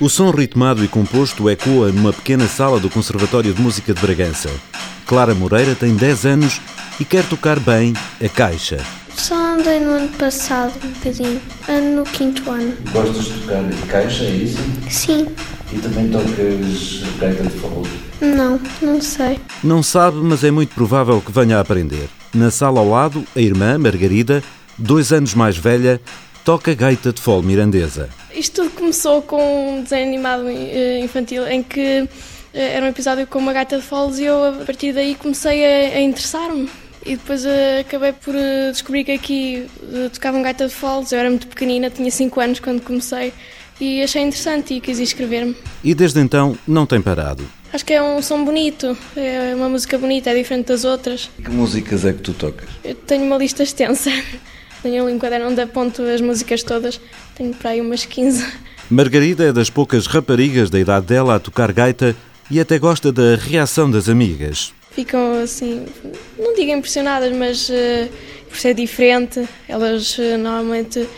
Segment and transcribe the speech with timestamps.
[0.00, 4.50] O som ritmado e composto ecoa numa pequena sala do Conservatório de Música de Bragança.
[5.06, 6.60] Clara Moreira tem 10 anos
[7.00, 8.78] e quer tocar bem a caixa.
[9.16, 12.74] Só andei no ano passado um bocadinho, ano no quinto ano.
[12.92, 14.58] Gostas de tocar caixa, é isso?
[14.90, 15.28] Sim,
[15.72, 17.86] E também tocas gaita de fogo?
[18.20, 19.38] não, não sei.
[19.64, 22.08] Não sabe, mas é muito provável que venha a aprender.
[22.34, 24.42] Na sala ao lado, a irmã, Margarida,
[24.76, 25.98] dois anos mais velha,
[26.46, 28.08] toca gaita de fole mirandesa.
[28.32, 32.08] Isto tudo começou com um desenho animado eh, infantil em que
[32.54, 35.64] eh, era um episódio com uma gaita de foles e eu a partir daí comecei
[35.64, 36.70] a, a interessar-me.
[37.04, 38.32] E depois eh, acabei por
[38.70, 39.66] descobrir que aqui
[40.12, 41.10] tocavam gaita de foles.
[41.10, 43.32] Eu era muito pequenina, tinha 5 anos quando comecei
[43.80, 45.56] e achei interessante e quis inscrever-me.
[45.82, 47.44] E desde então não tem parado.
[47.72, 51.28] Acho que é um som bonito, é uma música bonita, é diferente das outras.
[51.44, 52.68] Que músicas é que tu tocas?
[52.84, 54.12] Eu tenho uma lista extensa.
[54.86, 57.00] Tenho ali um caderno onde aponto as músicas todas.
[57.34, 58.46] Tenho para aí umas 15.
[58.88, 62.14] Margarida é das poucas raparigas da idade dela a tocar gaita
[62.48, 64.72] e até gosta da reação das amigas.
[64.92, 65.86] Ficam assim,
[66.38, 68.08] não digo impressionadas, mas eh,
[68.48, 71.08] por ser diferente, elas eh, normalmente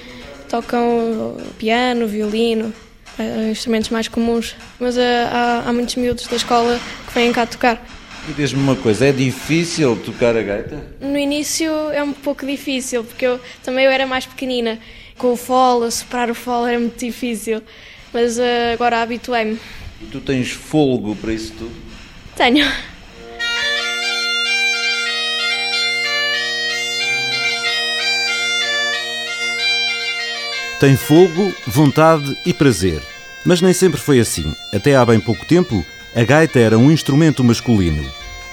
[0.48, 2.72] tocam piano, violino,
[3.18, 4.56] eh, instrumentos mais comuns.
[4.80, 7.86] Mas eh, há, há muitos miúdos da escola que vêm cá tocar.
[8.28, 10.84] E diz-me uma coisa, é difícil tocar a gaita?
[11.00, 14.78] No início é um pouco difícil, porque eu também eu era mais pequenina.
[15.16, 17.62] Com o fole, a soprar o fole era muito difícil.
[18.12, 19.58] Mas eh, agora habituei-me.
[20.02, 21.74] E tu tens folgo para isso tudo?
[22.36, 22.66] Tenho.
[30.78, 33.02] Tem fogo, vontade e prazer.
[33.44, 34.54] Mas nem sempre foi assim.
[34.72, 38.04] Até há bem pouco tempo, a gaita era um instrumento masculino.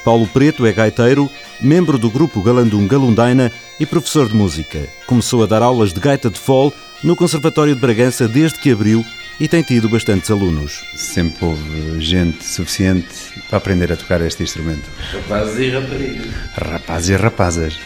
[0.03, 4.87] Paulo Preto é gaiteiro, membro do grupo Galandum Galundaina e professor de música.
[5.07, 6.71] Começou a dar aulas de gaita de fole
[7.03, 9.03] no Conservatório de Bragança desde que abriu
[9.39, 10.83] e tem tido bastantes alunos.
[10.95, 13.07] Sempre houve gente suficiente
[13.49, 14.87] para aprender a tocar este instrumento.
[15.11, 16.27] Rapazes e raparigas.
[16.55, 17.79] Rapazes e rapazas.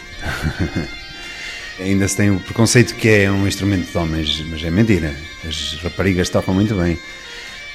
[1.80, 5.16] Ainda se tem o preconceito que é um instrumento de homens, mas é mentira.
[5.48, 7.00] As raparigas tocam muito bem.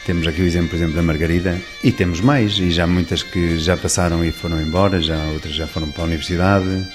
[0.07, 3.59] Temos aqui o exemplo, por exemplo, da Margarida e temos mais, e já muitas que
[3.59, 6.87] já passaram e foram embora, já outras já foram para a universidade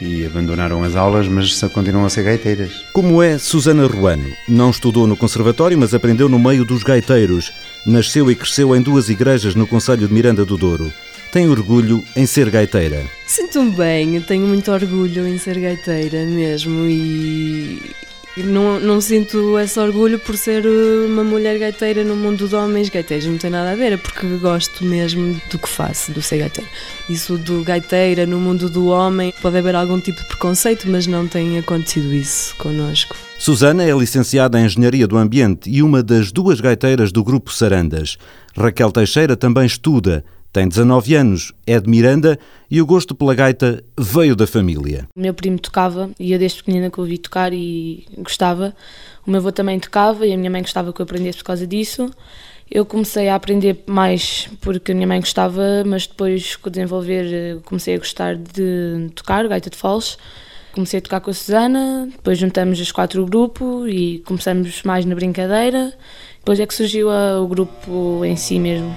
[0.00, 2.84] e abandonaram as aulas, mas só continuam a ser gaiteiras.
[2.92, 4.32] Como é Susana Ruano?
[4.48, 7.52] Não estudou no conservatório, mas aprendeu no meio dos gaiteiros.
[7.86, 10.92] Nasceu e cresceu em duas igrejas no Conselho de Miranda do Douro.
[11.30, 13.04] Tem orgulho em ser gaiteira.
[13.26, 17.80] Sinto-me bem, tenho muito orgulho em ser gaiteira mesmo e
[18.42, 22.88] não, não sinto esse orgulho por ser uh, uma mulher gaiteira no mundo de homens
[22.88, 26.38] gaiteiros, não tem nada a ver, é porque gosto mesmo do que faço, do ser
[26.38, 26.68] gaiteira.
[27.08, 31.28] Isso do gaiteira no mundo do homem, pode haver algum tipo de preconceito, mas não
[31.28, 33.16] tem acontecido isso connosco.
[33.38, 38.16] Susana é licenciada em Engenharia do Ambiente e uma das duas gaiteiras do grupo Sarandas.
[38.56, 40.24] Raquel Teixeira também estuda,
[40.54, 42.38] tem 19 anos, é de Miranda
[42.70, 45.08] e o gosto pela gaita veio da família.
[45.16, 48.72] O meu primo tocava e eu desde pequenina que o vi tocar e gostava.
[49.26, 51.66] O meu avô também tocava e a minha mãe gostava que eu aprendesse por causa
[51.66, 52.08] disso.
[52.70, 57.56] Eu comecei a aprender mais porque a minha mãe gostava, mas depois, o desenvolver, eh,
[57.64, 60.16] comecei a gostar de tocar gaita de foles.
[60.72, 65.04] Comecei a tocar com a Susana, depois juntamos as quatro o grupo e começamos mais
[65.04, 65.92] na brincadeira.
[66.38, 68.94] Depois é que surgiu a- o grupo em si mesmo.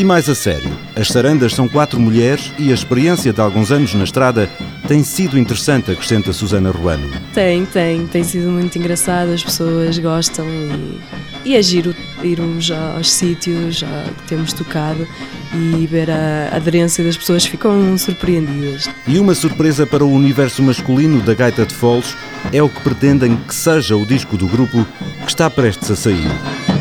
[0.00, 3.92] E mais a sério, as sarandas são quatro mulheres e a experiência de alguns anos
[3.92, 4.48] na estrada
[4.88, 7.06] tem sido interessante, acrescenta Susana Ruano.
[7.34, 13.12] Tem, tem, tem sido muito engraçado, as pessoas gostam e, e é giro irmos aos
[13.12, 15.06] sítios que temos tocado
[15.52, 18.88] e ver a aderência das pessoas, ficam surpreendidas.
[19.06, 22.16] E uma surpresa para o universo masculino da gaita de foles
[22.54, 24.86] é o que pretendem que seja o disco do grupo
[25.24, 26.79] que está prestes a sair.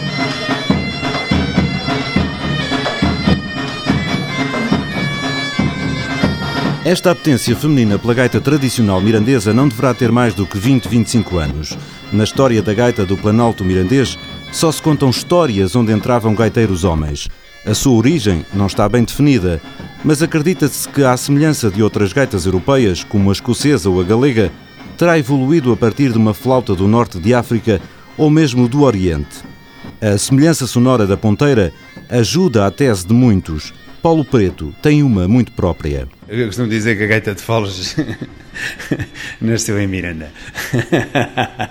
[6.89, 11.37] Esta apetência feminina pela gaita tradicional mirandesa não deverá ter mais do que 20, 25
[11.37, 11.77] anos.
[12.11, 14.17] Na história da gaita do Planalto mirandês,
[14.51, 17.29] só se contam histórias onde entravam gaiteiros homens.
[17.63, 19.61] A sua origem não está bem definida,
[20.03, 24.51] mas acredita-se que, à semelhança de outras gaitas europeias, como a escocesa ou a galega,
[24.97, 27.79] terá evoluído a partir de uma flauta do norte de África
[28.17, 29.43] ou mesmo do Oriente.
[30.01, 31.71] A semelhança sonora da ponteira
[32.09, 33.75] ajuda à tese de muitos.
[34.01, 36.07] Paulo Preto tem uma muito própria.
[36.27, 37.95] Eu costumo dizer que a gaita de Foles
[39.41, 40.31] nasceu em Miranda.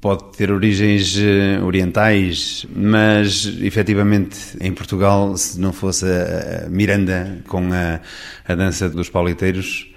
[0.00, 7.72] Pode ter origens eh, orientais, mas efetivamente em Portugal, se não fosse a Miranda com
[7.72, 8.00] a,
[8.44, 9.88] a dança dos pauliteiros,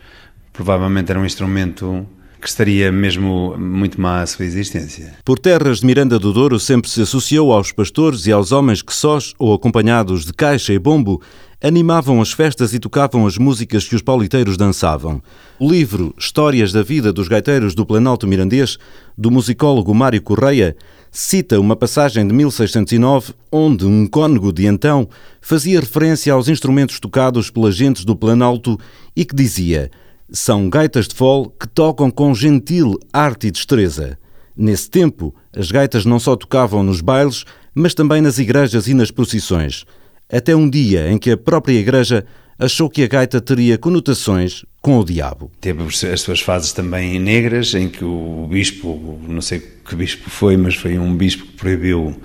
[0.53, 2.07] provavelmente era um instrumento
[2.45, 5.15] que estaria mesmo muito má a sua existência.
[5.25, 8.93] Por terras de Miranda do Douro sempre se associou aos pastores e aos homens que
[8.93, 11.19] sós ou acompanhados de caixa e bombo
[11.59, 15.23] animavam as festas e tocavam as músicas que os pauliteiros dançavam.
[15.59, 18.77] O livro Histórias da Vida dos Gaiteiros do Planalto Mirandês,
[19.17, 20.77] do musicólogo Mário Correia,
[21.09, 25.09] cita uma passagem de 1609 onde um cônego de então
[25.41, 28.79] fazia referência aos instrumentos tocados pelas gentes do Planalto
[29.15, 29.89] e que dizia
[30.29, 34.17] são gaitas de fole que tocam com gentil arte e destreza.
[34.55, 39.11] Nesse tempo, as gaitas não só tocavam nos bailes, mas também nas igrejas e nas
[39.11, 39.85] procissões.
[40.31, 42.25] Até um dia em que a própria igreja
[42.57, 45.51] achou que a gaita teria conotações com o diabo.
[45.59, 50.55] Teve as suas fases também negras, em que o bispo, não sei que bispo foi,
[50.55, 52.15] mas foi um bispo que proibiu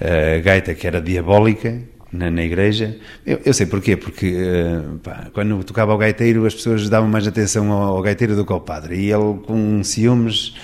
[0.00, 1.82] a gaita que era diabólica,
[2.12, 2.96] na, na igreja.
[3.24, 7.26] Eu, eu, sei porquê, porque uh, pá, quando tocava o gaiteiro as pessoas davam mais
[7.26, 8.96] atenção ao, ao gaiteiro do que ao padre.
[8.96, 10.54] E ele, com ciúmes,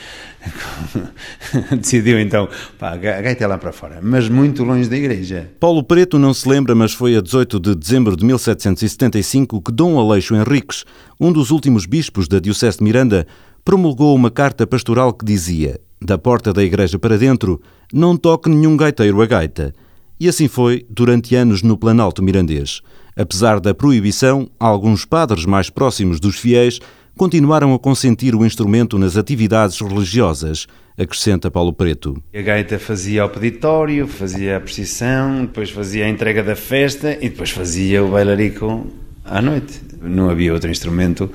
[1.78, 2.48] decidiu então,
[2.78, 5.50] pá, a gaita é lá para fora, mas muito longe da igreja.
[5.60, 9.98] Paulo Preto não se lembra, mas foi a 18 de dezembro de 1775 que Dom
[9.98, 10.84] Aleixo Henriques,
[11.20, 13.26] um dos últimos bispos da Diocese de Miranda,
[13.64, 17.60] promulgou uma carta pastoral que dizia: Da porta da igreja para dentro,
[17.92, 19.72] não toque nenhum gaiteiro a gaita.
[20.18, 22.80] E assim foi durante anos no Planalto Mirandês.
[23.16, 26.78] Apesar da proibição, alguns padres mais próximos dos fiéis
[27.16, 30.66] continuaram a consentir o instrumento nas atividades religiosas,
[30.96, 32.22] acrescenta Paulo Preto.
[32.34, 37.28] A gaita fazia o peditório, fazia a procissão, depois fazia a entrega da festa e
[37.28, 38.86] depois fazia o bailarico
[39.24, 39.80] à noite.
[40.00, 41.30] Não havia outro instrumento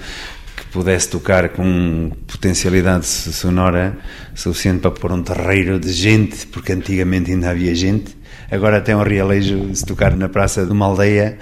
[0.71, 3.97] pudesse tocar com potencialidade sonora
[4.35, 8.17] suficiente para pôr um terreiro de gente, porque antigamente ainda havia gente
[8.49, 11.37] Agora tem um realejo, se tocar na praça de uma aldeia,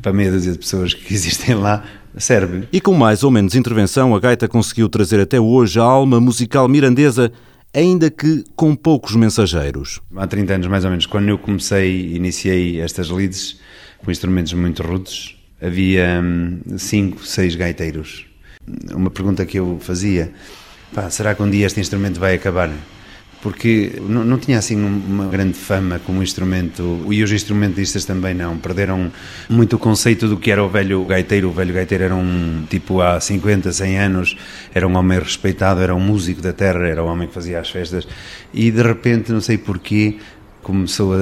[0.00, 1.84] para meia dúzia de pessoas que existem lá,
[2.16, 2.66] serve.
[2.72, 6.66] E com mais ou menos intervenção, a gaita conseguiu trazer até hoje a alma musical
[6.66, 7.30] mirandesa,
[7.74, 10.00] ainda que com poucos mensageiros.
[10.16, 13.58] Há 30 anos, mais ou menos, quando eu comecei, iniciei estas leads,
[13.98, 16.22] com instrumentos muito rudes, havia
[16.78, 18.26] 5, hum, 6 gaiteiros.
[18.92, 20.32] Uma pergunta que eu fazia,
[20.94, 22.70] pá, será que um dia este instrumento vai acabar?
[23.46, 28.58] porque não, não, tinha assim uma grande fama como instrumento, e os instrumentistas também não,
[28.58, 29.12] perderam
[29.48, 31.50] muito o conceito do que era o velho gaiteiro.
[31.50, 34.36] O velho gaiteiro era um tipo há 50, 100 anos,
[34.74, 37.70] era um homem respeitado, era um músico da terra, era o homem que fazia as
[37.70, 38.08] festas,
[38.52, 40.16] e de repente, não sei porquê,
[40.66, 41.18] começou a,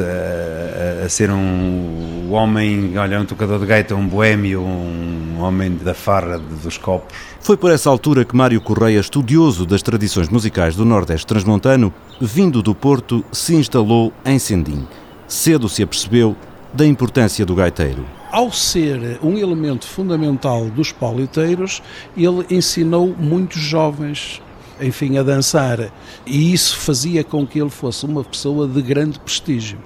[1.02, 5.92] a, a, ser um homem, olha, um tocador de gaita, um boêmio, um homem da
[5.92, 7.14] farra, dos copos.
[7.44, 12.62] Foi por essa altura que Mário Correia, estudioso das tradições musicais do Nordeste Transmontano, vindo
[12.62, 14.88] do Porto, se instalou em Sendim.
[15.28, 16.34] Cedo se apercebeu
[16.72, 18.06] da importância do gaiteiro.
[18.32, 21.82] Ao ser um elemento fundamental dos pauliteiros,
[22.16, 24.40] ele ensinou muitos jovens
[24.80, 25.92] enfim, a dançar.
[26.26, 29.78] E isso fazia com que ele fosse uma pessoa de grande prestígio.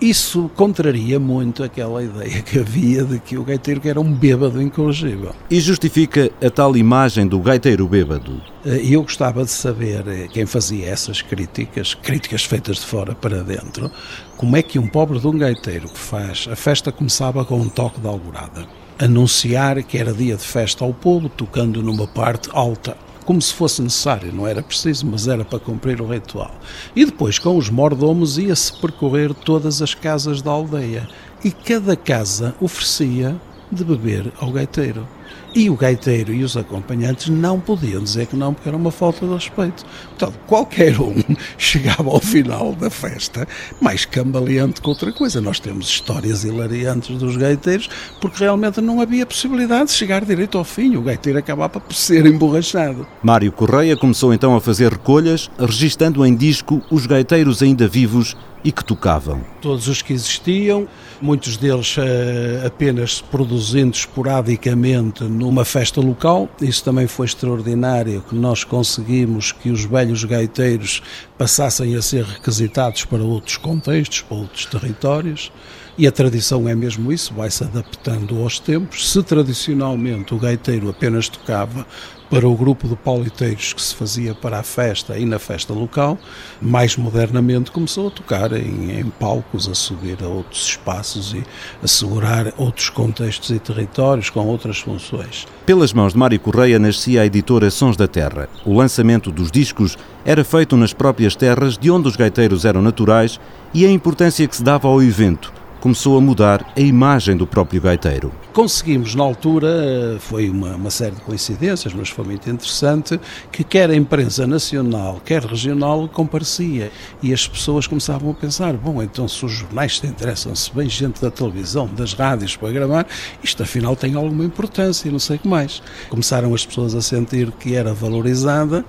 [0.00, 5.34] Isso contraria muito aquela ideia que havia de que o gaiteiro era um bêbado incorrigível.
[5.50, 8.40] E justifica a tal imagem do gaiteiro bêbado?
[8.64, 13.14] Eh, e eu gostava de saber eh, quem fazia essas críticas, críticas feitas de fora
[13.14, 13.90] para dentro,
[14.38, 17.68] como é que um pobre de um gaiteiro que faz, a festa começava com um
[17.68, 18.66] toque de alvorada,
[18.98, 23.82] anunciar que era dia de festa ao povo, tocando numa parte alta como se fosse
[23.82, 26.54] necessário, não era preciso, mas era para cumprir o ritual.
[26.94, 31.08] E depois, com os mordomos, ia-se percorrer todas as casas da aldeia
[31.44, 35.06] e cada casa oferecia de beber ao gaiteiro.
[35.54, 39.26] E o gaiteiro e os acompanhantes não podiam dizer que não, porque era uma falta
[39.26, 39.84] de respeito.
[40.10, 41.16] Portanto, qualquer um
[41.58, 43.46] chegava ao final da festa
[43.80, 45.40] mais cambaleante que outra coisa.
[45.40, 47.88] Nós temos histórias hilariantes dos gaiteiros,
[48.20, 50.94] porque realmente não havia possibilidade de chegar direito ao fim.
[50.96, 53.06] O gaiteiro acabava por ser emborrachado.
[53.22, 58.70] Mário Correia começou então a fazer recolhas, registando em disco os gaiteiros ainda vivos e
[58.70, 59.40] que tocavam.
[59.60, 60.86] Todos os que existiam,
[61.20, 66.48] muitos deles uh, apenas produzindo esporadicamente numa festa local.
[66.60, 71.02] Isso também foi extraordinário, que nós conseguimos que os velhos gaiteiros
[71.38, 75.50] passassem a ser requisitados para outros contextos, para outros territórios.
[75.96, 79.10] E a tradição é mesmo isso, vai-se adaptando aos tempos.
[79.10, 81.86] Se tradicionalmente o gaiteiro apenas tocava
[82.30, 86.16] para o grupo de politeiros que se fazia para a festa e na festa local,
[86.62, 91.42] mais modernamente começou a tocar em, em palcos, a subir a outros espaços e
[91.82, 95.46] assegurar outros contextos e territórios com outras funções.
[95.66, 98.48] Pelas mãos de Mário Correia nascia a editora Sons da Terra.
[98.64, 103.40] O lançamento dos discos era feito nas próprias terras de onde os gaiteiros eram naturais
[103.74, 107.80] e a importância que se dava ao evento começou a mudar a imagem do próprio
[107.80, 108.32] gaiteiro.
[108.52, 113.18] Conseguimos, na altura, foi uma, uma, série de coincidências, mas foi muito interessante,
[113.50, 116.90] que quer a imprensa nacional, quer regional, comparecia.
[117.22, 120.88] E as pessoas começavam a pensar: bom, então se os jornais se interessam, se bem
[120.88, 123.06] gente da televisão, das rádios para gravar,
[123.42, 125.82] isto afinal tem alguma importância e não sei o que mais.
[126.08, 128.84] Começaram as pessoas a sentir que era valorizada,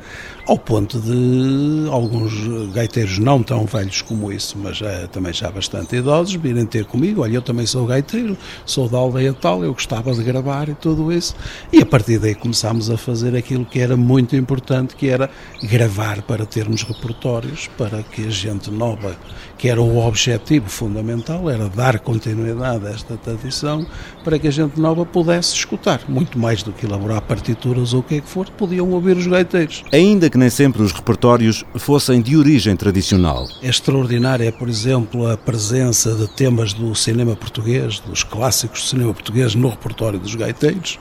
[0.51, 2.33] ao ponto de alguns
[2.73, 7.21] gaiteiros não tão velhos como isso, mas já, também já bastante idosos, virem ter comigo:
[7.21, 11.09] olha, eu também sou gaiteiro, sou da aldeia tal eu gostava de gravar e tudo
[11.09, 11.37] isso.
[11.71, 15.29] E a partir daí começámos a fazer aquilo que era muito importante, que era
[15.63, 19.15] gravar para termos repertórios, para que a gente nova,
[19.57, 23.87] que era o objetivo fundamental, era dar continuidade a esta tradição,
[24.21, 28.03] para que a gente nova pudesse escutar, muito mais do que elaborar partituras ou o
[28.03, 29.85] que é que for, podiam ouvir os gaiteiros.
[29.93, 33.47] Ainda que nem sempre os repertórios fossem de origem tradicional.
[33.61, 39.13] É extraordinária, por exemplo, a presença de temas do cinema português, dos clássicos do cinema
[39.13, 40.99] português, no repertório dos gaiteiros.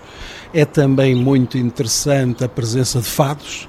[0.52, 3.66] É também muito interessante a presença de fados,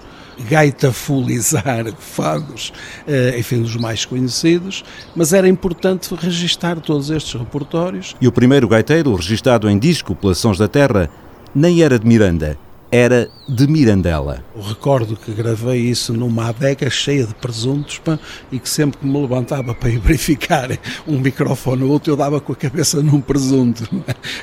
[0.50, 2.74] gaita fulizar fados,
[3.08, 4.84] eh, enfim, dos mais conhecidos,
[5.16, 8.13] mas era importante registar todos estes repertórios.
[8.20, 11.10] E o primeiro gaiteiro registado em disco pelas Sons da Terra
[11.56, 12.58] nem era de Miranda,
[12.92, 14.44] era de Mirandela.
[14.54, 18.20] Eu recordo que gravei isso numa adega cheia de presuntos pá,
[18.52, 20.70] e que sempre que me levantava para ir verificar
[21.08, 23.88] um microfone ou outro eu dava com a cabeça num presunto.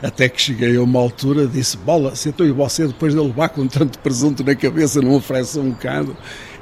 [0.02, 3.50] Até que cheguei a uma altura disse, bola, se eu e você depois de levar
[3.50, 6.16] com tanto presunto na cabeça não oferece um bocado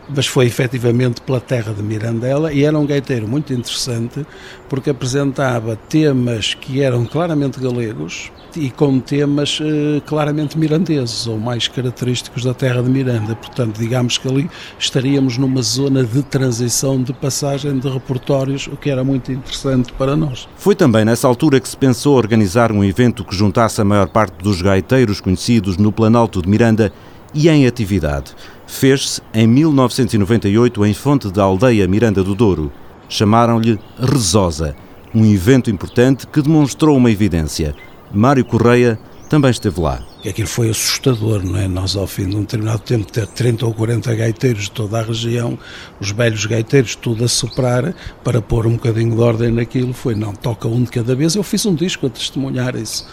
[0.09, 4.27] mas foi efetivamente pela terra de Mirandela e era um gaiteiro muito interessante
[4.69, 11.69] porque apresentava temas que eram claramente galegos e com temas eh, claramente mirandeses ou mais
[11.69, 13.37] característicos da terra de Miranda.
[13.37, 18.89] Portanto, digamos que ali estaríamos numa zona de transição, de passagem de repertórios, o que
[18.89, 20.49] era muito interessante para nós.
[20.57, 24.43] Foi também nessa altura que se pensou organizar um evento que juntasse a maior parte
[24.43, 26.93] dos gaiteiros conhecidos no Planalto de Miranda
[27.35, 28.35] e em atividade.
[28.67, 32.73] Fez-se em 1998 em Fonte da Aldeia Miranda do Douro.
[33.09, 34.75] Chamaram-lhe Resosa,
[35.15, 37.75] um evento importante que demonstrou uma evidência.
[38.13, 40.03] Mário Correia também esteve lá.
[40.29, 41.69] Aquilo foi assustador, não é?
[41.69, 45.03] Nós, ao fim de um determinado tempo, ter 30 ou 40 gaiteiros de toda a
[45.03, 45.57] região,
[46.01, 47.95] os velhos gaiteiros, tudo a soprar,
[48.25, 51.37] para pôr um bocadinho de ordem naquilo, foi não, toca um de cada vez.
[51.37, 53.07] Eu fiz um disco a testemunhar isso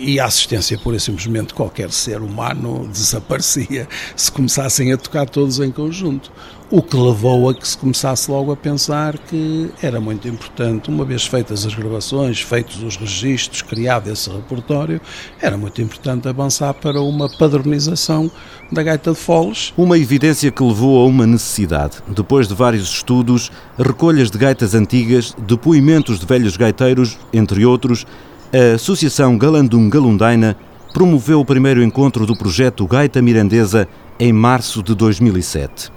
[0.00, 5.60] e a assistência, pura e simplesmente, qualquer ser humano desaparecia se começassem a tocar todos
[5.60, 6.32] em conjunto.
[6.70, 11.04] O que levou a que se começasse logo a pensar que era muito importante, uma
[11.04, 15.00] vez feitas as gravações, feitos os registros, criado esse repertório,
[15.42, 18.30] era muito importante avançar para uma padronização
[18.70, 19.72] da gaita de foles.
[19.76, 21.98] Uma evidência que levou a uma necessidade.
[22.06, 28.06] Depois de vários estudos, recolhas de gaitas antigas, depoimentos de velhos gaiteiros, entre outros,
[28.52, 30.56] a Associação Galandum Galundaina
[30.92, 33.86] promoveu o primeiro encontro do projeto Gaita Mirandesa
[34.18, 35.92] em março de 2007.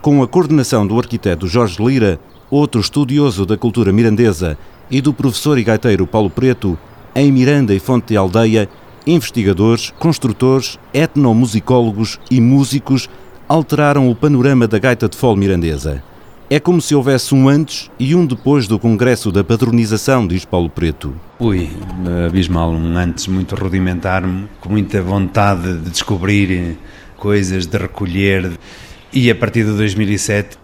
[0.00, 4.56] Com a coordenação do arquiteto Jorge Lira, outro estudioso da cultura mirandesa,
[4.88, 6.78] e do professor e gaiteiro Paulo Preto,
[7.12, 8.68] em Miranda e Fonte de Aldeia,
[9.04, 13.10] investigadores, construtores, etnomusicólogos e músicos
[13.48, 16.04] alteraram o panorama da gaita de fole mirandesa.
[16.48, 20.70] É como se houvesse um antes e um depois do Congresso da Padronização, diz Paulo
[20.70, 21.12] Preto.
[21.40, 21.68] Ui,
[22.24, 24.22] abismal, um antes muito rudimentar,
[24.60, 26.78] com muita vontade de descobrir
[27.16, 28.52] coisas, de recolher.
[29.12, 30.56] E a partir de 2007,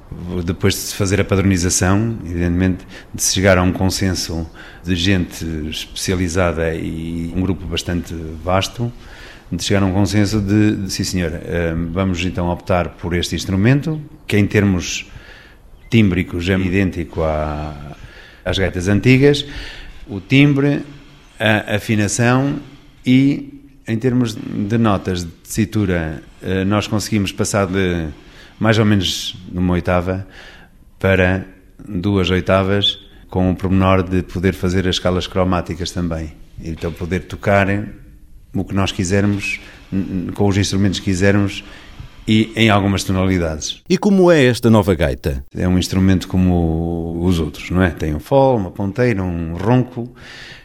[0.45, 4.49] depois de se fazer a padronização, evidentemente, de se chegar a um consenso
[4.85, 8.93] de gente especializada e um grupo bastante vasto,
[9.51, 13.35] de chegar a um consenso de, de sim senhor, eh, vamos então optar por este
[13.35, 15.11] instrumento, que em termos
[15.93, 17.95] tímbricos é idêntico à,
[18.43, 19.45] às gaitas antigas,
[20.09, 20.81] o timbre,
[21.39, 22.59] a afinação
[23.05, 28.09] e, em termos de notas de tessitura, eh, nós conseguimos passar de
[28.59, 30.27] mais ou menos numa oitava
[30.99, 31.45] para
[31.87, 36.33] duas oitavas, com o pormenor de poder fazer as escalas cromáticas também.
[36.63, 37.67] Então, poder tocar
[38.55, 39.61] o que nós quisermos,
[40.35, 41.63] com os instrumentos que quisermos
[42.27, 43.83] e em algumas tonalidades.
[43.89, 45.45] E como é esta nova gaita?
[45.55, 47.91] É um instrumento como os outros, não é?
[47.91, 50.13] Tem um fole, uma ponteira, um ronco.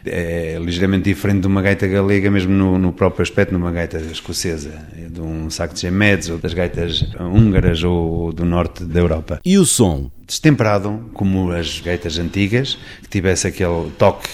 [0.06, 4.70] É ligeiramente diferente de uma gaita galega, mesmo no, no próprio aspecto, numa gaita escocesa,
[4.96, 9.40] de um saco de gemedes ou das gaitas húngaras ou do norte da Europa.
[9.44, 10.10] E o som?
[10.26, 14.28] Destemperado, como as gaitas antigas, que tivesse aquele toque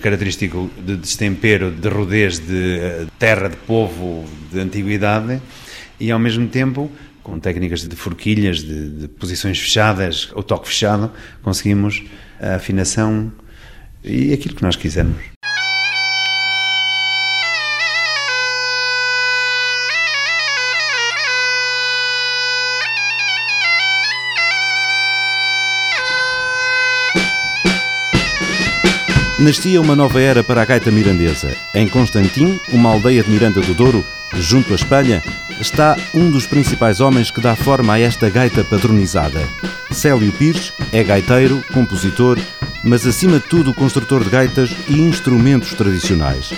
[0.00, 5.40] característico de destempero, de rudez, de eh, terra, de povo, de antiguidade
[5.98, 6.90] e ao mesmo tempo
[7.22, 11.10] com técnicas de forquilhas, de, de posições fechadas, ou toque fechado,
[11.42, 12.04] conseguimos
[12.40, 13.32] a afinação
[14.04, 15.20] e aquilo que nós quisermos.
[29.38, 31.54] Nascia uma nova era para a gaita mirandesa.
[31.74, 34.02] Em Constantim, uma aldeia de Miranda do Douro,
[34.32, 35.22] junto à Espanha,
[35.60, 39.46] está um dos principais homens que dá forma a esta gaita padronizada.
[39.92, 42.38] Célio Pires é gaiteiro, compositor,
[42.82, 46.54] mas acima de tudo construtor de gaitas e instrumentos tradicionais.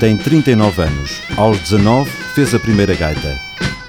[0.00, 1.22] Tem 39 anos.
[1.36, 3.38] Aos 19 fez a primeira gaita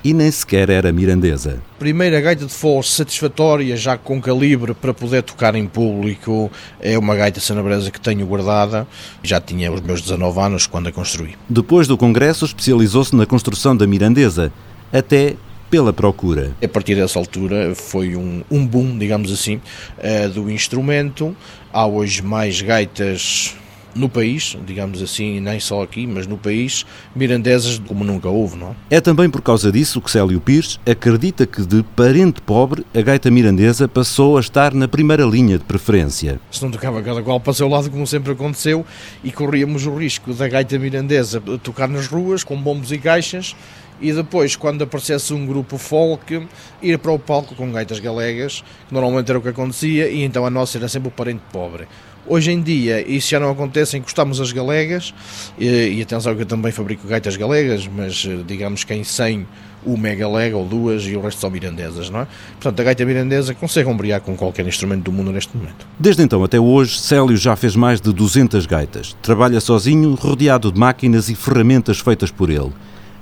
[0.03, 1.70] e nem sequer era mirandesa.
[1.81, 7.15] Primeira gaita de foles satisfatória, já com calibre para poder tocar em público, é uma
[7.15, 8.87] gaita sanabresa que tenho guardada.
[9.23, 11.33] Já tinha os meus 19 anos quando a construí.
[11.49, 14.53] Depois do congresso, especializou-se na construção da mirandesa,
[14.93, 15.33] até
[15.71, 16.55] pela procura.
[16.63, 19.55] A partir dessa altura foi um, um boom, digamos assim,
[19.97, 21.35] uh, do instrumento.
[21.73, 23.55] Há hoje mais gaitas
[23.95, 28.75] no país, digamos assim, nem só aqui, mas no país, mirandesas como nunca houve, não
[28.89, 28.97] é?
[28.97, 33.29] É também por causa disso que Célio Pires acredita que de parente pobre a gaita
[33.29, 36.39] mirandesa passou a estar na primeira linha de preferência.
[36.51, 38.85] Se não tocava cada qual para o seu lado, como sempre aconteceu,
[39.23, 43.55] e corríamos o risco da gaita mirandesa tocar nas ruas com bombos e caixas
[44.01, 46.47] e depois, quando aparecesse um grupo folk,
[46.81, 50.43] ir para o palco com gaitas galegas, que normalmente era o que acontecia, e então
[50.43, 51.87] a nossa era sempre o parente pobre.
[52.27, 55.13] Hoje em dia isso já não acontece, encostamos as galegas,
[55.57, 59.45] e, e atenção que eu também fabrico gaitas galegas, mas eh, digamos que em 100
[59.85, 62.27] uma é galega ou duas e o resto são mirandesas, não é?
[62.53, 65.87] Portanto, a gaita mirandesa consegue ombrear com qualquer instrumento do mundo neste momento.
[65.99, 69.15] Desde então até hoje, Célio já fez mais de 200 gaitas.
[69.21, 72.71] Trabalha sozinho, rodeado de máquinas e ferramentas feitas por ele.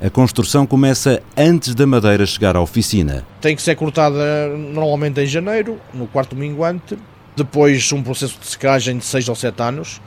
[0.02, 3.26] A construção começa antes da madeira chegar à oficina.
[3.42, 6.98] Tem que ser cortada normalmente em janeiro, no quarto minguante,
[7.40, 10.00] depois um processo de secagem de 6 ou 7 anos,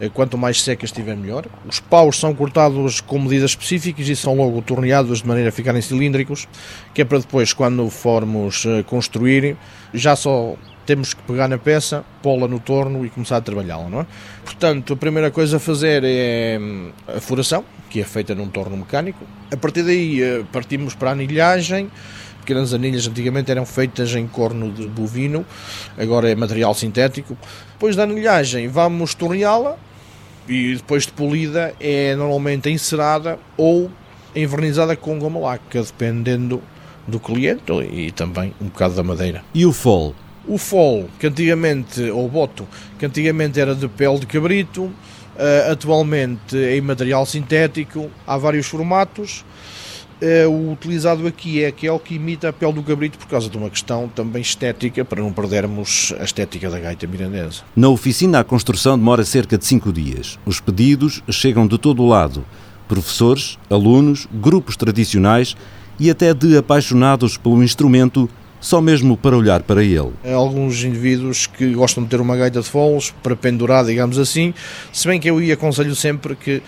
[0.00, 1.46] eh, quanto mais seca estiver melhor.
[1.66, 5.80] Os paus são cortados com medidas específicas e são logo torneados de maneira a ficarem
[5.80, 6.48] cilíndricos,
[6.94, 9.56] que é para depois, quando formos eh, construir,
[9.94, 10.56] já só
[10.90, 14.06] temos que pegar na peça, pô-la no torno e começar a trabalhá-la, não é?
[14.44, 18.76] Portanto, a primeira coisa a fazer é hum, a furação, que é feita num torno
[18.76, 19.24] mecânico.
[19.52, 21.88] A partir daí eh, partimos para a anilhagem,
[22.40, 25.46] pequenas anilhas antigamente eram feitas em corno de bovino,
[25.96, 27.38] agora é material sintético.
[27.74, 29.76] Depois da anilhagem vamos torneá-la
[30.48, 33.88] e depois de polida é normalmente encerada ou
[34.34, 36.60] envernizada com goma laca, dependendo
[37.06, 39.44] do cliente e também um bocado da madeira.
[39.54, 40.16] E o fol?
[40.50, 42.66] O fol, que antigamente, ou boto,
[42.98, 44.90] que antigamente era de pele de cabrito,
[45.38, 49.44] eh, atualmente é em material sintético, há vários formatos
[50.20, 53.56] é, o utilizado aqui é aquele que imita a pele do cabrito por causa de
[53.56, 57.62] uma questão também estética, para não perdermos a estética da gaita mirandesa.
[57.74, 60.38] Na oficina, a construção demora cerca de cinco dias.
[60.44, 62.44] Os pedidos chegam de todo o lado.
[62.86, 65.56] Professores, alunos, grupos tradicionais
[65.98, 68.28] e até de apaixonados pelo instrumento
[68.60, 70.10] só mesmo para olhar para ele.
[70.24, 74.54] Há alguns indivíduos que gostam de ter uma gaita de foles para pendurar, digamos assim,
[74.92, 76.62] se bem que eu ia aconselho sempre que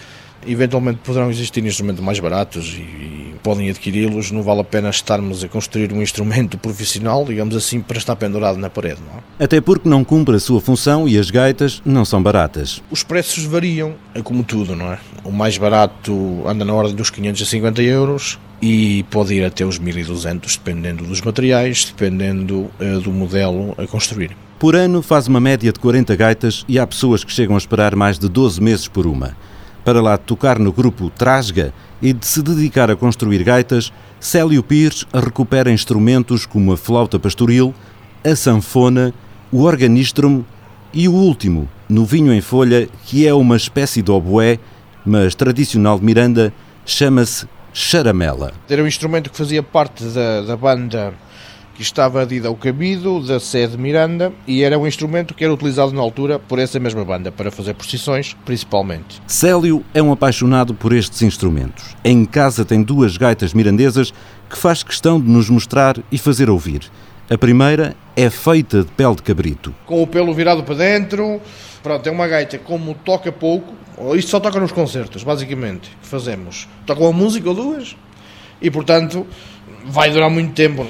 [0.47, 4.31] Eventualmente poderão existir instrumentos mais baratos e, podem adquiri-los.
[4.31, 8.59] Não vale a pena estarmos a construir um instrumento profissional, digamos assim, para estar pendurado
[8.59, 9.01] na parede.
[9.09, 9.45] Não é?
[9.45, 12.83] Até porque não cumpre a sua função e as gaitas não são baratas.
[12.91, 14.99] Os preços variam, é como tudo, não é?
[15.25, 20.57] O mais barato anda na ordem dos 550 euros e pode ir até os 1200,
[20.57, 24.37] dependendo dos materiais, dependendo uh, do modelo a construir.
[24.57, 27.96] Por ano faz uma média de 40 gaitas e há pessoas que chegam a esperar
[27.96, 29.37] mais de 12 meses por uma.
[29.85, 35.05] Para lá tocar no grupo Trasga e de se dedicar a construir gaitas, Célio Pires
[35.12, 37.75] recupera instrumentos como a flauta pastoril,
[38.25, 39.12] a sanfona,
[39.51, 40.44] o organistrum
[40.94, 44.61] e o último, no vinho em folha, que é uma espécie de oboé,
[45.05, 46.53] mas tradicional de Miranda,
[46.87, 48.53] chama-se charamela.
[48.69, 51.15] Era um instrumento que fazia parte da, da banda
[51.75, 55.93] que estava adida ao cabido da sede Miranda e era um instrumento que era utilizado
[55.93, 59.23] na altura por essa mesma banda, para fazer procissões, principalmente.
[59.27, 61.97] Célio é um apaixonado por estes instrumentos.
[62.05, 64.13] Em casa tem duas gaitas mirandesas
[64.51, 66.83] que faz questão de nos mostrar e fazer ouvir.
[67.31, 69.75] A primeira é feita de pele de cabrito.
[69.87, 71.41] Com o pelo virado para dentro,
[71.83, 73.73] pronto, é uma gaita como toca pouco,
[74.17, 76.69] isto só toca nos concertos, basicamente, que fazemos.
[76.85, 77.97] Toca uma música ou duas
[78.61, 79.27] e, portanto,
[79.85, 80.87] vai durar muito tempo.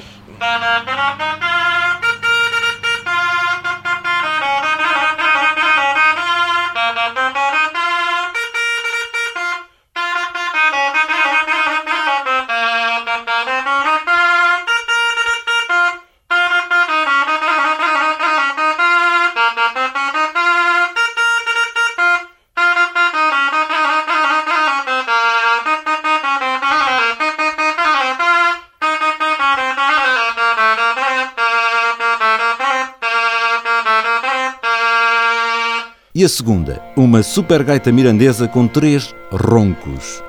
[36.23, 40.23] E a segunda, uma super gaita mirandesa com três roncos.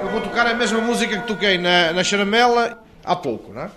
[0.00, 3.70] Eu vou tocar a mesma música que toquei na, na Charamela há pouco, não é?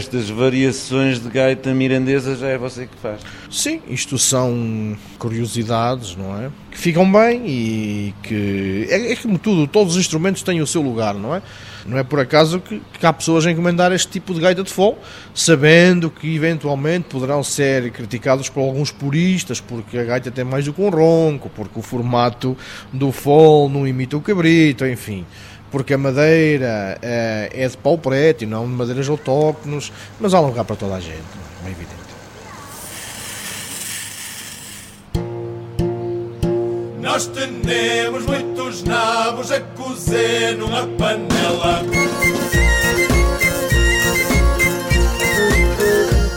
[0.00, 3.20] Estas variações de gaita mirandesa já é você que faz.
[3.50, 6.50] Sim, isto são curiosidades, não é?
[6.70, 8.86] Que ficam bem e que.
[8.88, 11.42] É, é como tudo, todos os instrumentos têm o seu lugar, não é?
[11.84, 14.72] Não é por acaso que, que há pessoas a encomendar este tipo de gaita de
[14.72, 14.96] fole,
[15.34, 20.72] sabendo que eventualmente poderão ser criticados por alguns puristas, porque a gaita tem mais do
[20.72, 22.56] que um ronco, porque o formato
[22.90, 25.26] do fole não imita o cabrito, enfim
[25.70, 30.40] porque a madeira é, é de pau preto e não de madeiras autóctones, mas há
[30.40, 31.22] lugar para toda a gente,
[31.64, 32.00] é evidente.
[37.00, 41.82] Nós temos muitos nabos a cozer numa panela.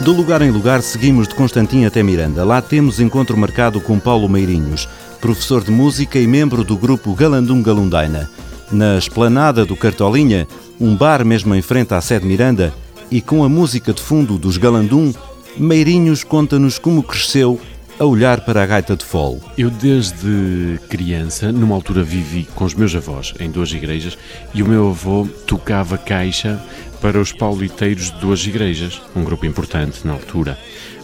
[0.02, 2.44] De lugar em lugar, seguimos de Constantin até Miranda.
[2.44, 4.88] Lá temos encontro marcado com Paulo Meirinhos,
[5.22, 8.30] professor de música e membro do grupo Galandum Galundaina
[8.74, 10.48] na esplanada do Cartolinha,
[10.80, 12.74] um bar mesmo em frente à sede Miranda,
[13.12, 15.14] e com a música de fundo dos Galandum,
[15.56, 17.62] Meirinhos conta-nos como cresceu
[18.00, 19.40] a olhar para a gaita de fole.
[19.56, 24.18] Eu desde criança, numa altura vivi com os meus avós em duas igrejas
[24.54, 26.60] e o meu avô tocava caixa
[27.00, 30.58] para os pauliteiros de duas igrejas, um grupo importante na altura.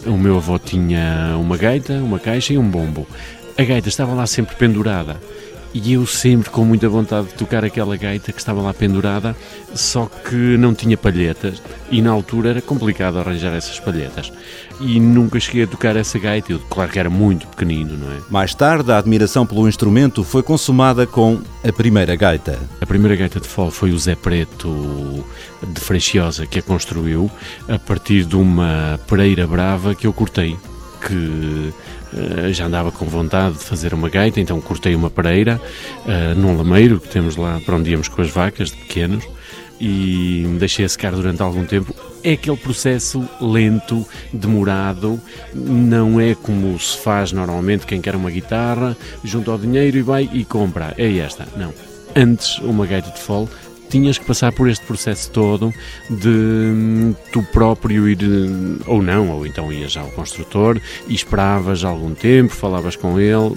[0.04, 3.06] O meu avô tinha uma gaita, uma caixa e um bombo.
[3.56, 5.20] A gaita estava lá sempre pendurada
[5.72, 9.36] e eu sempre com muita vontade de tocar aquela gaita que estava lá pendurada,
[9.74, 14.32] só que não tinha palhetas e na altura era complicado arranjar essas palhetas.
[14.80, 18.20] E nunca cheguei a tocar essa gaita, eu claro que era muito pequenino, não é?
[18.28, 22.58] Mais tarde, a admiração pelo instrumento foi consumada com a primeira gaita.
[22.80, 25.24] A primeira gaita de fole foi o Zé Preto
[25.66, 27.30] de Freixiosa que a construiu
[27.68, 30.56] a partir de uma pereira brava que eu cortei
[31.00, 31.72] que
[32.12, 35.60] uh, já andava com vontade de fazer uma gaita, então cortei uma pareira
[36.04, 39.24] uh, num lameiro que temos lá para onde íamos com as vacas de pequenos
[39.80, 41.94] e deixei a secar durante algum tempo.
[42.22, 45.18] É aquele processo lento, demorado,
[45.54, 48.94] não é como se faz normalmente quem quer uma guitarra,
[49.24, 50.94] junta o dinheiro e vai e compra.
[50.98, 51.48] É esta.
[51.56, 51.72] Não.
[52.14, 53.48] Antes, uma gaita de fole
[53.90, 55.74] tinhas que passar por este processo todo
[56.08, 61.84] de hum, tu próprio ir, hum, ou não, ou então ias ao construtor e esperavas
[61.84, 63.56] algum tempo, falavas com ele,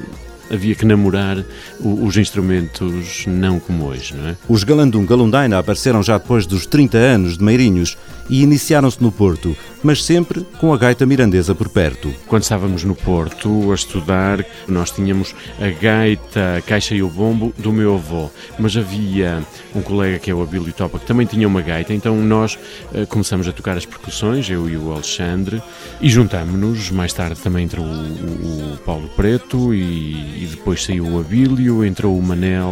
[0.51, 1.43] havia que namorar
[1.79, 4.35] os instrumentos não como hoje, não é?
[4.47, 7.97] Os Galandum Galundaina apareceram já depois dos 30 anos de Meirinhos
[8.29, 12.13] e iniciaram-se no Porto, mas sempre com a gaita mirandesa por perto.
[12.27, 17.53] Quando estávamos no Porto a estudar, nós tínhamos a gaita, a caixa e o bombo
[17.57, 19.43] do meu avô, mas havia
[19.75, 22.57] um colega que é o Abílio Topa que também tinha uma gaita, então nós
[22.93, 25.61] uh, começamos a tocar as percussões, eu e o Alexandre,
[25.99, 26.91] e juntámos-nos.
[26.91, 31.83] Mais tarde também entrou o, o, o Paulo Preto e, e, depois saiu o Abílio,
[31.83, 32.71] entrou o Manel.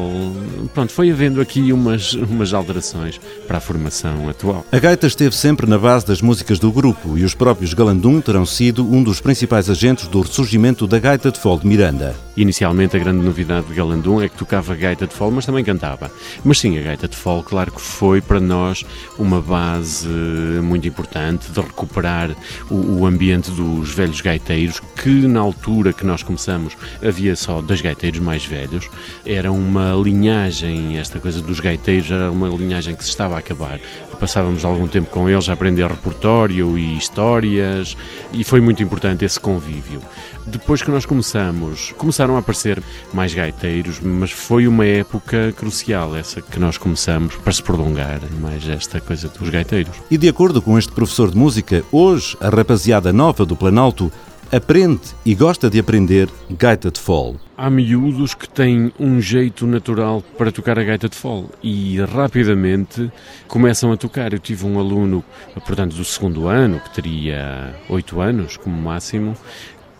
[0.73, 4.65] Pronto, foi havendo aqui umas, umas alterações para a formação atual.
[4.71, 8.45] A gaita esteve sempre na base das músicas do grupo e os próprios Galandum terão
[8.45, 12.15] sido um dos principais agentes do ressurgimento da gaita de fole de Miranda.
[12.37, 16.11] Inicialmente a grande novidade de Galandum é que tocava gaita de fole, mas também cantava.
[16.45, 18.85] Mas sim, a gaita de fole, claro que foi para nós
[19.17, 22.29] uma base muito importante de recuperar
[22.69, 27.81] o, o ambiente dos velhos gaiteiros, que na altura que nós começamos havia só dois
[27.81, 28.87] gaiteiros mais velhos.
[29.25, 33.79] Era uma linhagem, esta coisa dos gaiteiros era uma linhagem que se estava a acabar.
[34.19, 37.95] Passávamos algum tempo com eles a aprender repertório e histórias
[38.31, 40.01] e foi muito importante esse convívio.
[40.45, 42.81] Depois que nós começamos, começaram a aparecer
[43.13, 48.67] mais gaiteiros, mas foi uma época crucial essa que nós começamos para se prolongar mais
[48.67, 49.95] esta coisa dos gaiteiros.
[50.09, 54.11] E de acordo com este professor de música, hoje a rapaziada nova do Planalto
[54.51, 57.39] aprende e gosta de aprender gaita de fole.
[57.57, 63.09] Há miúdos que têm um jeito natural para tocar a gaita de fole e rapidamente
[63.47, 64.33] começam a tocar.
[64.33, 65.23] Eu tive um aluno,
[65.65, 69.37] portanto, do segundo ano, que teria oito anos como máximo,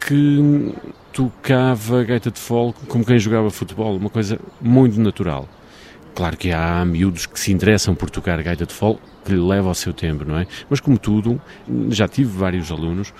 [0.05, 0.73] que
[1.13, 5.47] tocava gaita de fole como quem jogava futebol, uma coisa muito natural.
[6.13, 9.69] Claro que há miúdos que se interessam por tocar gaita de fole, que lhe leva
[9.69, 10.45] ao seu tempo, não é?
[10.69, 11.41] Mas como tudo,
[11.89, 13.13] já tive vários alunos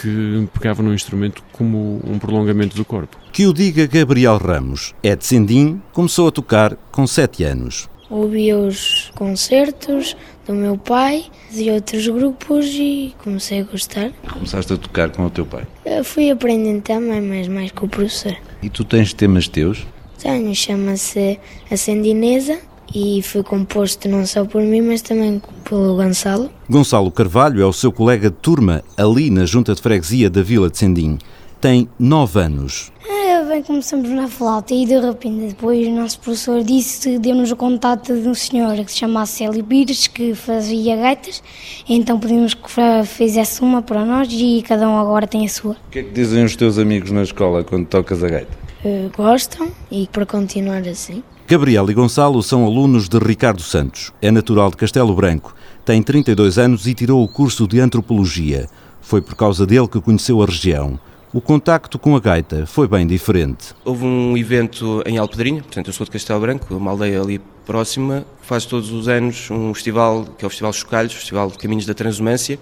[0.00, 3.16] que pegavam no instrumento como um prolongamento do corpo.
[3.32, 7.88] Que o diga Gabriel Ramos, é de Sendim, começou a tocar com 7 anos.
[8.10, 14.12] Ouvi os concertos do meu pai e outros grupos e comecei a gostar.
[14.30, 15.66] Começaste a tocar com o teu pai?
[15.84, 18.36] Eu fui aprendendo também, mas mais com o professor.
[18.62, 19.86] E tu tens temas teus?
[20.18, 21.38] Tenho, chama-se
[21.70, 22.58] A Sandinesa
[22.92, 26.50] e foi composto não só por mim, mas também pelo Gonçalo.
[26.68, 30.68] Gonçalo Carvalho é o seu colega de turma ali na junta de freguesia da Vila
[30.68, 31.18] de Sendim.
[31.60, 32.92] Tem 9 anos.
[33.08, 37.56] É, bem, começamos na flauta e de repente depois o nosso professor disse, deu-nos o
[37.56, 41.42] contato de um senhor que se chama Célio Pires, que fazia gaitas,
[41.88, 42.70] então pedimos que
[43.06, 45.72] fizesse uma para nós e cada um agora tem a sua.
[45.72, 48.64] O que é que dizem os teus amigos na escola quando tocas a gaita?
[48.84, 51.22] Uh, gostam e para continuar assim.
[51.46, 54.10] Gabriel e Gonçalo são alunos de Ricardo Santos.
[54.22, 55.54] É natural de Castelo Branco.
[55.84, 58.66] Tem 32 anos e tirou o curso de Antropologia.
[59.02, 60.98] Foi por causa dele que conheceu a região.
[61.34, 63.74] O contacto com a gaita foi bem diferente.
[63.84, 68.24] Houve um evento em Alpedrinha, portanto eu sou de Castelo Branco, uma aldeia ali próxima,
[68.40, 71.92] faz todos os anos um festival, que é o Festival Chocalhos, Festival de Caminhos da
[71.92, 72.58] Transumância,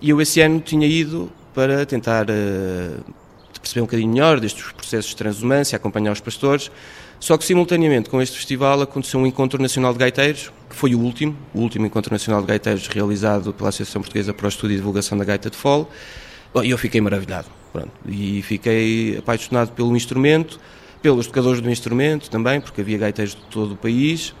[0.00, 3.04] e eu esse ano tinha ido para tentar uh,
[3.60, 6.70] perceber um bocadinho melhor destes processos de transumância, acompanhar os pastores,
[7.18, 11.00] só que simultaneamente com este festival aconteceu um encontro nacional de gaiteiros, que foi o
[11.00, 14.76] último, o último encontro nacional de gaiteiros realizado pela Associação Portuguesa para o Estudo e
[14.76, 15.86] Divulgação da Gaita de Fole,
[16.62, 20.60] e eu fiquei maravilhado, pronto, e fiquei apaixonado pelo instrumento,
[21.02, 24.34] pelos tocadores do instrumento também, porque havia gaiteiros de todo o país,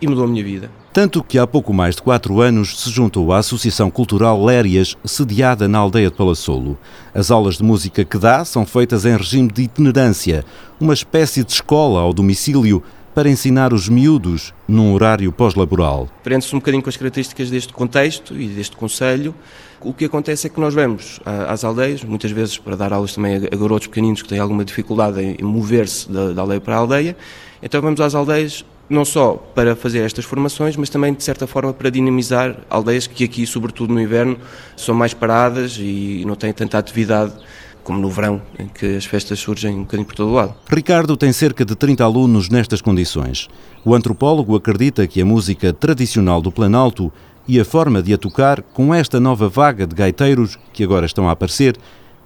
[0.00, 0.70] e mudou a minha vida.
[0.92, 5.68] Tanto que há pouco mais de quatro anos se juntou à Associação Cultural Lérias, sediada
[5.68, 6.78] na aldeia de Palassolo.
[7.14, 10.44] As aulas de música que dá são feitas em regime de itinerância,
[10.80, 12.82] uma espécie de escola ao domicílio
[13.16, 16.06] para ensinar os miúdos num horário pós-laboral.
[16.22, 19.34] Prende-se um bocadinho com as características deste contexto e deste conselho.
[19.80, 23.36] O que acontece é que nós vamos às aldeias, muitas vezes para dar aulas também
[23.36, 27.16] a garotos pequeninos que têm alguma dificuldade em mover-se da, da aldeia para a aldeia.
[27.62, 31.72] Então vamos às aldeias não só para fazer estas formações, mas também, de certa forma,
[31.72, 34.38] para dinamizar aldeias que aqui, sobretudo no inverno,
[34.76, 37.32] são mais paradas e não têm tanta atividade
[37.82, 40.54] como no verão, em que as festas surgem um bocadinho por todo o lado.
[40.68, 43.48] Ricardo tem cerca de 30 alunos nestas condições.
[43.84, 47.12] O antropólogo acredita que a música tradicional do Planalto
[47.46, 51.28] e a forma de a tocar, com esta nova vaga de gaiteiros que agora estão
[51.28, 51.76] a aparecer,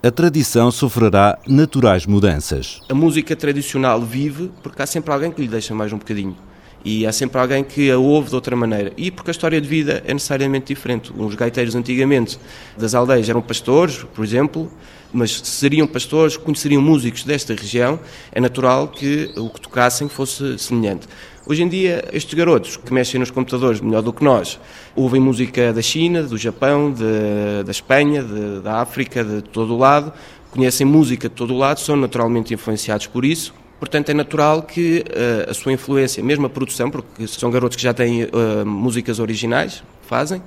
[0.02, 2.80] a tradição sofrerá naturais mudanças.
[2.88, 6.34] A música tradicional vive porque há sempre alguém que lhe deixa mais um bocadinho
[6.84, 8.92] e há sempre alguém que a ouve de outra maneira.
[8.96, 11.12] E porque a história de vida é necessariamente diferente.
[11.16, 12.38] Os gaiteiros antigamente
[12.76, 14.70] das aldeias eram pastores, por exemplo,
[15.12, 17.98] mas se seriam pastores, conheceriam músicos desta região,
[18.32, 21.06] é natural que o que tocassem fosse semelhante.
[21.46, 24.58] Hoje em dia, estes garotos que mexem nos computadores melhor do que nós,
[24.94, 29.78] ouvem música da China, do Japão, de, da Espanha, de, da África, de todo o
[29.78, 30.12] lado,
[30.50, 35.02] conhecem música de todo o lado, são naturalmente influenciados por isso Portanto, é natural que
[35.08, 39.18] uh, a sua influência, mesmo a produção, porque são garotos que já têm uh, músicas
[39.18, 40.42] originais, fazem,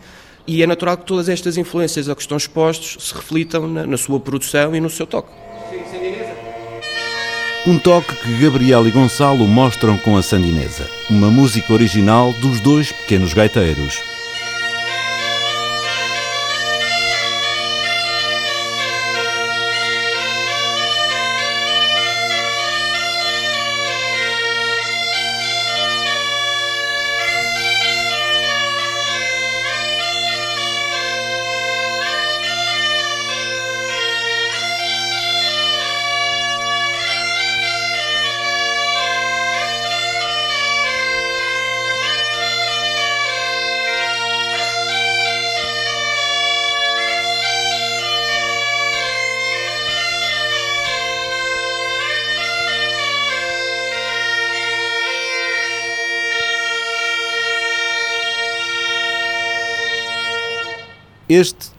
[0.46, 3.98] E é natural que todas estas influências a que estão expostos se reflitam na, na
[3.98, 5.30] sua produção e no seu toque.
[7.66, 12.92] Um toque que Gabriel e Gonçalo mostram com a Sandinesa, uma música original dos dois
[12.92, 14.13] pequenos gaiteiros.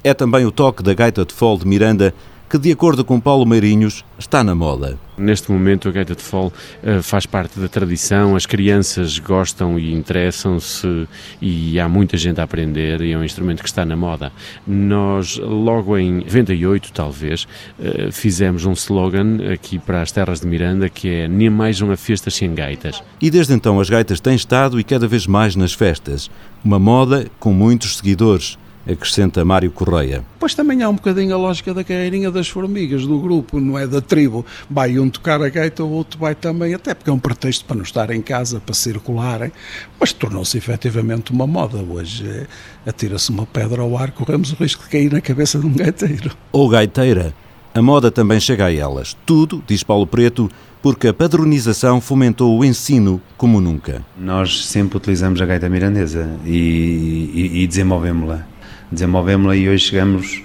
[0.04, 2.14] É também o toque da gaita de fole de Miranda,
[2.50, 4.98] que, de acordo com Paulo Meirinhos, está na moda.
[5.16, 9.94] Neste momento, a gaita de fole uh, faz parte da tradição, as crianças gostam e
[9.94, 11.08] interessam-se
[11.40, 14.30] e há muita gente a aprender e é um instrumento que está na moda.
[14.66, 17.44] Nós, logo em 98, talvez,
[17.78, 21.96] uh, fizemos um slogan aqui para as terras de Miranda que é Nem mais uma
[21.96, 23.02] festa sem gaitas.
[23.22, 26.30] E desde então as gaitas têm estado e cada vez mais nas festas.
[26.62, 28.58] Uma moda com muitos seguidores
[28.92, 30.25] acrescenta Mário Correia.
[30.38, 33.87] Pois também há um bocadinho a lógica da carreirinha das formigas, do grupo, não é
[33.87, 34.44] da tribo.
[34.68, 37.77] Vai um tocar a gaita, o outro vai também, até porque é um pretexto para
[37.77, 39.53] não estar em casa, para circularem,
[39.99, 41.79] mas tornou-se efetivamente uma moda.
[41.79, 42.47] Hoje é,
[42.88, 46.37] atira-se uma pedra ao ar, corremos o risco de cair na cabeça de um gaiteiro.
[46.53, 47.35] Ou gaiteira.
[47.75, 49.16] A moda também chega a elas.
[49.27, 50.49] Tudo, diz Paulo Preto,
[50.81, 54.05] porque a padronização fomentou o ensino como nunca.
[54.16, 58.53] Nós sempre utilizamos a gaita mirandesa e, e, e desenvolvemos-la
[58.94, 60.42] desenvolvemos-la e hoje chegamos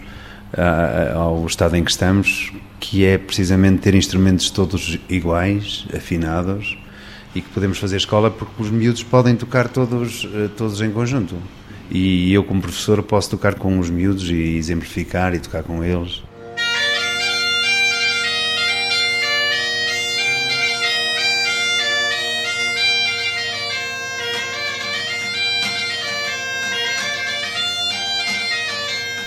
[1.16, 6.78] ao estado em que estamos, que é precisamente ter instrumentos todos iguais, afinados
[7.36, 11.36] e que podemos fazer escola porque os miúdos podem tocar todos, eh, todos em conjunto.
[11.92, 16.24] E eu, como professor, posso tocar com os miúdos e exemplificar e tocar com eles.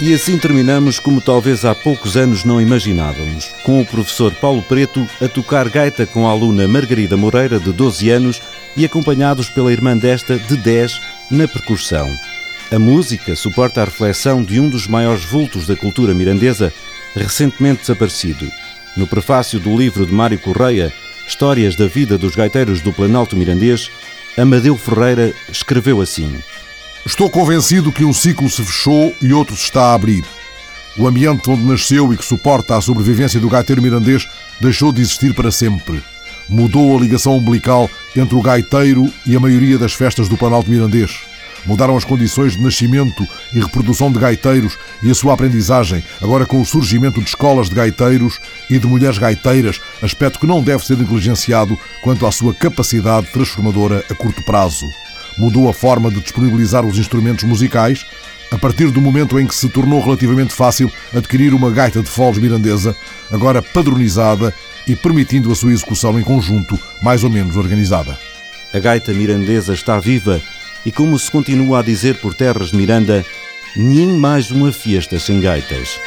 [0.04, 5.06] E assim terminamos como talvez há poucos anos não imaginávamos, com o professor Paulo Preto
[5.20, 8.42] a tocar gaita com a aluna Margarida Moreira, de 12 anos,
[8.76, 12.12] e acompanhados pela irmã desta, de 10, na percussão.
[12.72, 16.72] A música suporta a reflexão de um dos maiores vultos da cultura mirandesa,
[17.14, 18.50] recentemente desaparecido.
[18.96, 20.92] No prefácio do livro de Mário Correia,
[21.28, 23.88] Histórias da Vida dos Gaiteiros do Planalto Mirandês,
[24.36, 26.42] Amadeu Ferreira escreveu assim.
[27.04, 30.24] Estou convencido que um ciclo se fechou e outro se está a abrir.
[30.96, 34.28] O ambiente onde nasceu e que suporta a sobrevivência do gaiteiro mirandês
[34.60, 36.00] deixou de existir para sempre.
[36.48, 41.18] Mudou a ligação umbilical entre o gaiteiro e a maioria das festas do Planalto Mirandês.
[41.66, 46.60] Mudaram as condições de nascimento e reprodução de gaiteiros e a sua aprendizagem, agora com
[46.60, 48.38] o surgimento de escolas de gaiteiros
[48.70, 54.04] e de mulheres gaiteiras, aspecto que não deve ser negligenciado quanto à sua capacidade transformadora
[54.08, 54.86] a curto prazo
[55.36, 58.04] mudou a forma de disponibilizar os instrumentos musicais,
[58.50, 62.38] a partir do momento em que se tornou relativamente fácil adquirir uma gaita de foles
[62.38, 62.94] mirandesa,
[63.30, 64.54] agora padronizada
[64.86, 68.18] e permitindo a sua execução em conjunto, mais ou menos organizada.
[68.74, 70.40] A gaita mirandesa está viva
[70.84, 73.24] e, como se continua a dizer por terras de Miranda,
[73.76, 75.98] nem mais uma fiesta sem gaitas.